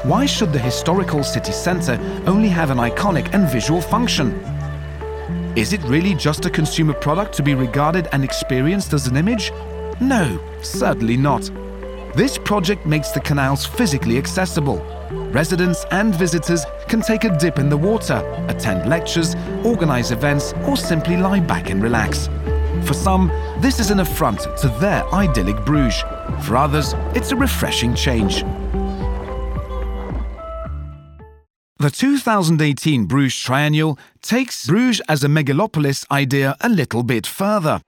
Why 0.05 0.27
should 0.27 0.53
the 0.53 0.59
historical 0.59 1.25
city 1.25 1.53
centre 1.53 1.99
only 2.27 2.49
have 2.49 2.71
an 2.71 2.79
iconic 2.79 3.35
and 3.35 3.49
visual 3.49 3.81
function? 3.81 4.54
Is 5.57 5.73
it 5.73 5.85
really 5.85 6.15
just 6.15 6.47
a 6.47 6.51
consumer 6.51 6.95
product 6.95 7.33
to 7.35 7.43
be 7.43 7.55
regarded 7.55 8.09
and 8.11 8.25
experienced 8.25 8.93
as 8.93 9.07
an 9.07 9.17
image? 9.17 9.53
No, 10.01 10.41
certainly 10.63 11.17
not. 11.17 11.49
This 12.17 12.39
project 12.39 12.87
makes 12.87 13.11
the 13.11 13.21
canals 13.21 13.65
physically 13.65 14.19
accessible. 14.19 14.79
Residents 15.31 15.85
and 15.93 16.13
visitors 16.13 16.65
can 16.89 17.03
take 17.03 17.23
a 17.23 17.37
dip 17.39 17.61
in 17.61 17.69
the 17.69 17.77
water, 17.77 18.17
attend 18.49 18.91
lectures, 18.91 19.37
organize 19.65 20.11
events, 20.11 20.53
or 20.67 20.77
simply 20.77 21.17
lie 21.17 21.39
back 21.39 21.71
and 21.71 21.81
relax. 21.81 22.29
For 22.85 22.95
some, 22.95 23.29
this 23.61 23.79
is 23.79 23.93
an 23.93 24.01
affront 24.01 24.41
to 24.59 24.69
their 24.81 25.07
idyllic 25.15 25.65
Bruges. 25.65 26.03
For 26.43 26.57
others, 26.57 26.95
it's 27.15 27.31
a 27.31 27.37
refreshing 27.37 27.95
change. 27.95 28.43
The 31.85 31.91
2018 31.91 33.05
Bruges 33.05 33.39
Triennial 33.39 33.99
takes 34.23 34.67
Bruges 34.67 35.03
as 35.07 35.23
a 35.23 35.29
megalopolis 35.29 36.11
idea 36.11 36.57
a 36.63 36.69
little 36.71 37.03
bit 37.03 37.27
further. 37.27 37.83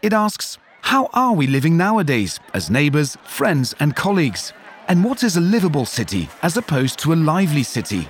It 0.00 0.12
asks, 0.12 0.58
how 0.82 1.10
are 1.12 1.32
we 1.32 1.48
living 1.48 1.76
nowadays 1.76 2.38
as 2.54 2.70
neighbours, 2.70 3.18
friends, 3.24 3.74
and 3.80 3.96
colleagues? 3.96 4.52
And 4.86 5.02
what 5.02 5.24
is 5.24 5.36
a 5.36 5.40
livable 5.40 5.86
city 5.86 6.28
as 6.42 6.56
opposed 6.56 7.00
to 7.00 7.14
a 7.14 7.16
lively 7.16 7.64
city? 7.64 8.08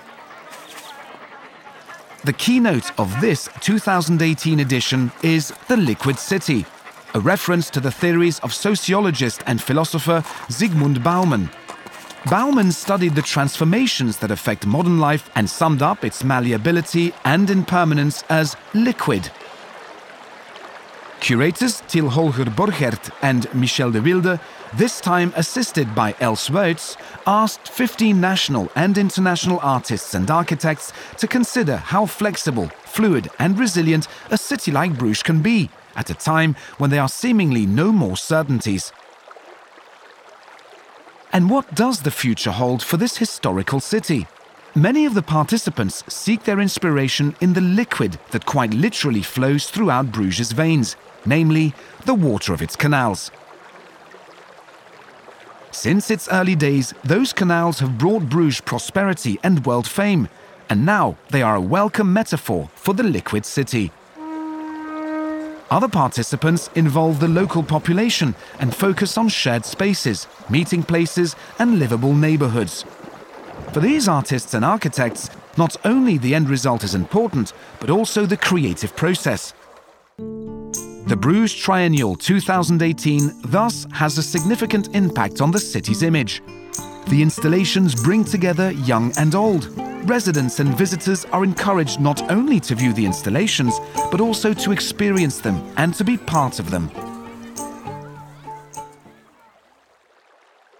The 2.26 2.34
keynote 2.34 2.90
of 3.00 3.18
this 3.18 3.48
2018 3.62 4.60
edition 4.60 5.10
is 5.22 5.50
The 5.68 5.78
Liquid 5.78 6.18
City, 6.18 6.66
a 7.14 7.20
reference 7.20 7.70
to 7.70 7.80
the 7.80 7.90
theories 7.90 8.38
of 8.40 8.52
sociologist 8.52 9.42
and 9.46 9.62
philosopher 9.62 10.22
Zygmunt 10.50 11.02
Bauman, 11.02 11.48
Bauman 12.30 12.72
studied 12.72 13.14
the 13.14 13.22
transformations 13.22 14.16
that 14.18 14.32
affect 14.32 14.66
modern 14.66 14.98
life 14.98 15.30
and 15.36 15.48
summed 15.48 15.80
up 15.80 16.04
its 16.04 16.24
malleability 16.24 17.12
and 17.24 17.48
impermanence 17.48 18.24
as 18.28 18.56
liquid. 18.74 19.30
Curators 21.20 21.84
Till-Holger 21.86 22.46
Borchert 22.46 23.10
and 23.22 23.52
Michel 23.54 23.92
de 23.92 24.02
Wilde, 24.02 24.40
this 24.74 25.00
time 25.00 25.32
assisted 25.36 25.94
by 25.94 26.16
Els 26.18 26.48
Woutz, 26.48 26.96
asked 27.28 27.68
15 27.68 28.20
national 28.20 28.72
and 28.74 28.98
international 28.98 29.60
artists 29.62 30.12
and 30.14 30.28
architects 30.28 30.92
to 31.18 31.28
consider 31.28 31.76
how 31.76 32.06
flexible, 32.06 32.66
fluid, 32.84 33.28
and 33.38 33.56
resilient 33.56 34.08
a 34.32 34.36
city 34.36 34.72
like 34.72 34.98
Bruges 34.98 35.22
can 35.22 35.42
be 35.42 35.70
at 35.94 36.10
a 36.10 36.14
time 36.14 36.56
when 36.78 36.90
there 36.90 37.02
are 37.02 37.08
seemingly 37.08 37.66
no 37.66 37.92
more 37.92 38.16
certainties. 38.16 38.90
And 41.36 41.50
what 41.50 41.74
does 41.74 42.00
the 42.00 42.10
future 42.10 42.50
hold 42.50 42.82
for 42.82 42.96
this 42.96 43.18
historical 43.18 43.78
city? 43.78 44.26
Many 44.74 45.04
of 45.04 45.12
the 45.12 45.20
participants 45.20 46.02
seek 46.08 46.44
their 46.44 46.60
inspiration 46.60 47.36
in 47.42 47.52
the 47.52 47.60
liquid 47.60 48.18
that 48.30 48.46
quite 48.46 48.72
literally 48.72 49.20
flows 49.20 49.68
throughout 49.68 50.10
Bruges' 50.10 50.52
veins, 50.52 50.96
namely 51.26 51.74
the 52.06 52.14
water 52.14 52.54
of 52.54 52.62
its 52.62 52.74
canals. 52.74 53.30
Since 55.72 56.10
its 56.10 56.26
early 56.32 56.54
days, 56.54 56.94
those 57.04 57.34
canals 57.34 57.80
have 57.80 57.98
brought 57.98 58.30
Bruges 58.30 58.62
prosperity 58.62 59.38
and 59.42 59.66
world 59.66 59.86
fame, 59.86 60.30
and 60.70 60.86
now 60.86 61.18
they 61.28 61.42
are 61.42 61.56
a 61.56 61.68
welcome 61.76 62.14
metaphor 62.14 62.70
for 62.76 62.94
the 62.94 63.02
liquid 63.02 63.44
city. 63.44 63.92
Other 65.70 65.88
participants 65.88 66.70
involve 66.76 67.18
the 67.18 67.28
local 67.28 67.62
population 67.62 68.34
and 68.60 68.74
focus 68.74 69.18
on 69.18 69.28
shared 69.28 69.64
spaces, 69.64 70.28
meeting 70.48 70.82
places, 70.82 71.34
and 71.58 71.78
livable 71.78 72.14
neighborhoods. 72.14 72.84
For 73.72 73.80
these 73.80 74.06
artists 74.06 74.54
and 74.54 74.64
architects, 74.64 75.28
not 75.56 75.76
only 75.84 76.18
the 76.18 76.34
end 76.34 76.48
result 76.48 76.84
is 76.84 76.94
important, 76.94 77.52
but 77.80 77.90
also 77.90 78.26
the 78.26 78.36
creative 78.36 78.94
process. 78.94 79.54
The 80.18 81.16
Bruges 81.18 81.54
Triennial 81.54 82.14
2018 82.14 83.42
thus 83.46 83.86
has 83.92 84.18
a 84.18 84.22
significant 84.22 84.94
impact 84.94 85.40
on 85.40 85.50
the 85.50 85.58
city's 85.58 86.02
image. 86.02 86.42
The 87.08 87.22
installations 87.22 87.94
bring 87.94 88.24
together 88.24 88.70
young 88.72 89.12
and 89.16 89.34
old, 89.34 89.70
residents 90.06 90.60
and 90.60 90.76
visitors 90.76 91.24
are 91.26 91.44
encouraged 91.44 92.00
not 92.00 92.30
only 92.30 92.60
to 92.60 92.74
view 92.74 92.92
the 92.92 93.04
installations, 93.04 93.78
but 94.10 94.20
also 94.20 94.54
to 94.54 94.72
experience 94.72 95.40
them 95.40 95.62
and 95.76 95.94
to 95.94 96.04
be 96.04 96.16
part 96.16 96.58
of 96.58 96.70
them. 96.70 96.90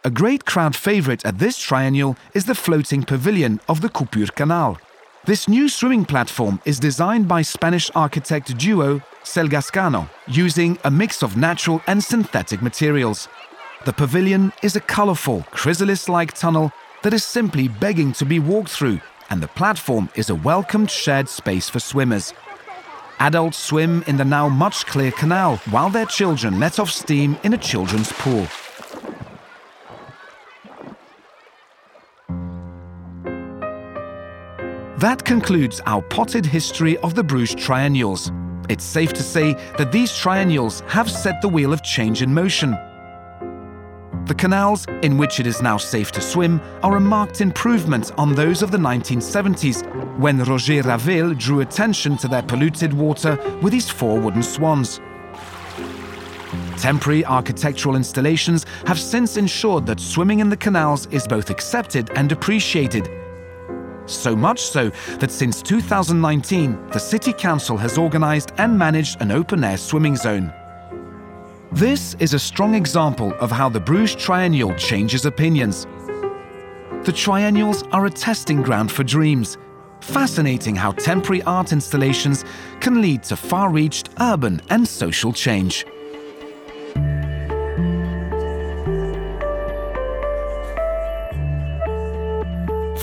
A 0.04 0.10
great 0.10 0.44
crowd 0.44 0.76
favourite 0.76 1.26
at 1.26 1.38
this 1.38 1.58
triennial 1.58 2.16
is 2.32 2.44
the 2.44 2.54
floating 2.54 3.02
pavilion 3.02 3.60
of 3.68 3.80
the 3.80 3.88
Coupure 3.88 4.28
Canal. 4.28 4.78
This 5.24 5.48
new 5.48 5.68
swimming 5.68 6.04
platform 6.04 6.60
is 6.64 6.78
designed 6.78 7.26
by 7.26 7.42
Spanish 7.42 7.90
architect 7.96 8.56
duo 8.56 9.02
Selgascano, 9.24 10.08
using 10.28 10.78
a 10.84 10.90
mix 10.90 11.24
of 11.24 11.36
natural 11.36 11.82
and 11.88 12.02
synthetic 12.02 12.62
materials. 12.62 13.28
The 13.84 13.92
pavilion 13.92 14.52
is 14.62 14.76
a 14.76 14.80
colourful, 14.80 15.44
chrysalis-like 15.50 16.34
tunnel 16.34 16.70
that 17.02 17.12
is 17.12 17.24
simply 17.24 17.66
begging 17.66 18.12
to 18.12 18.24
be 18.24 18.38
walked 18.38 18.70
through 18.70 19.00
and 19.30 19.42
the 19.42 19.48
platform 19.48 20.08
is 20.14 20.30
a 20.30 20.34
welcomed 20.34 20.90
shared 20.90 21.28
space 21.28 21.68
for 21.68 21.80
swimmers. 21.80 22.32
Adults 23.18 23.58
swim 23.58 24.02
in 24.06 24.16
the 24.16 24.24
now 24.24 24.48
much 24.48 24.86
clear 24.86 25.10
canal, 25.10 25.56
while 25.70 25.90
their 25.90 26.06
children 26.06 26.60
let 26.60 26.78
off 26.78 26.90
steam 26.90 27.36
in 27.42 27.54
a 27.54 27.58
children's 27.58 28.12
pool. 28.12 28.46
That 34.98 35.22
concludes 35.24 35.80
our 35.86 36.02
potted 36.02 36.46
history 36.46 36.96
of 36.98 37.14
the 37.14 37.22
Bruges 37.22 37.54
triennials. 37.54 38.32
It's 38.70 38.84
safe 38.84 39.12
to 39.12 39.22
say 39.22 39.52
that 39.78 39.92
these 39.92 40.10
triennials 40.10 40.80
have 40.88 41.10
set 41.10 41.40
the 41.42 41.48
wheel 41.48 41.72
of 41.72 41.82
change 41.82 42.22
in 42.22 42.32
motion, 42.32 42.76
the 44.26 44.34
canals, 44.34 44.86
in 45.02 45.16
which 45.16 45.40
it 45.40 45.46
is 45.46 45.62
now 45.62 45.76
safe 45.76 46.10
to 46.12 46.20
swim, 46.20 46.60
are 46.82 46.96
a 46.96 47.00
marked 47.00 47.40
improvement 47.40 48.12
on 48.18 48.34
those 48.34 48.62
of 48.62 48.70
the 48.70 48.78
1970s, 48.78 49.84
when 50.18 50.42
Roger 50.42 50.82
Raveel 50.82 51.38
drew 51.38 51.60
attention 51.60 52.16
to 52.18 52.28
their 52.28 52.42
polluted 52.42 52.92
water 52.92 53.38
with 53.62 53.72
his 53.72 53.88
four 53.88 54.18
wooden 54.18 54.42
swans. 54.42 55.00
Temporary 56.76 57.24
architectural 57.24 57.96
installations 57.96 58.66
have 58.86 58.98
since 58.98 59.36
ensured 59.36 59.86
that 59.86 60.00
swimming 60.00 60.40
in 60.40 60.50
the 60.50 60.56
canals 60.56 61.06
is 61.06 61.26
both 61.26 61.50
accepted 61.50 62.10
and 62.16 62.32
appreciated. 62.32 63.08
So 64.06 64.36
much 64.36 64.60
so 64.60 64.90
that 65.18 65.30
since 65.30 65.62
2019, 65.62 66.88
the 66.88 66.98
City 66.98 67.32
Council 67.32 67.76
has 67.76 67.98
organised 67.98 68.52
and 68.58 68.78
managed 68.78 69.20
an 69.20 69.32
open-air 69.32 69.76
swimming 69.76 70.16
zone. 70.16 70.52
This 71.76 72.16
is 72.20 72.32
a 72.32 72.38
strong 72.38 72.74
example 72.74 73.34
of 73.34 73.50
how 73.50 73.68
the 73.68 73.78
Bruges 73.78 74.14
Triennial 74.14 74.74
changes 74.76 75.26
opinions. 75.26 75.84
The 77.04 77.12
triennials 77.12 77.82
are 77.92 78.06
a 78.06 78.10
testing 78.10 78.62
ground 78.62 78.90
for 78.90 79.04
dreams. 79.04 79.58
Fascinating 80.00 80.74
how 80.74 80.92
temporary 80.92 81.42
art 81.42 81.72
installations 81.72 82.46
can 82.80 83.02
lead 83.02 83.22
to 83.24 83.36
far-reached 83.36 84.08
urban 84.18 84.62
and 84.70 84.88
social 84.88 85.34
change. 85.34 85.84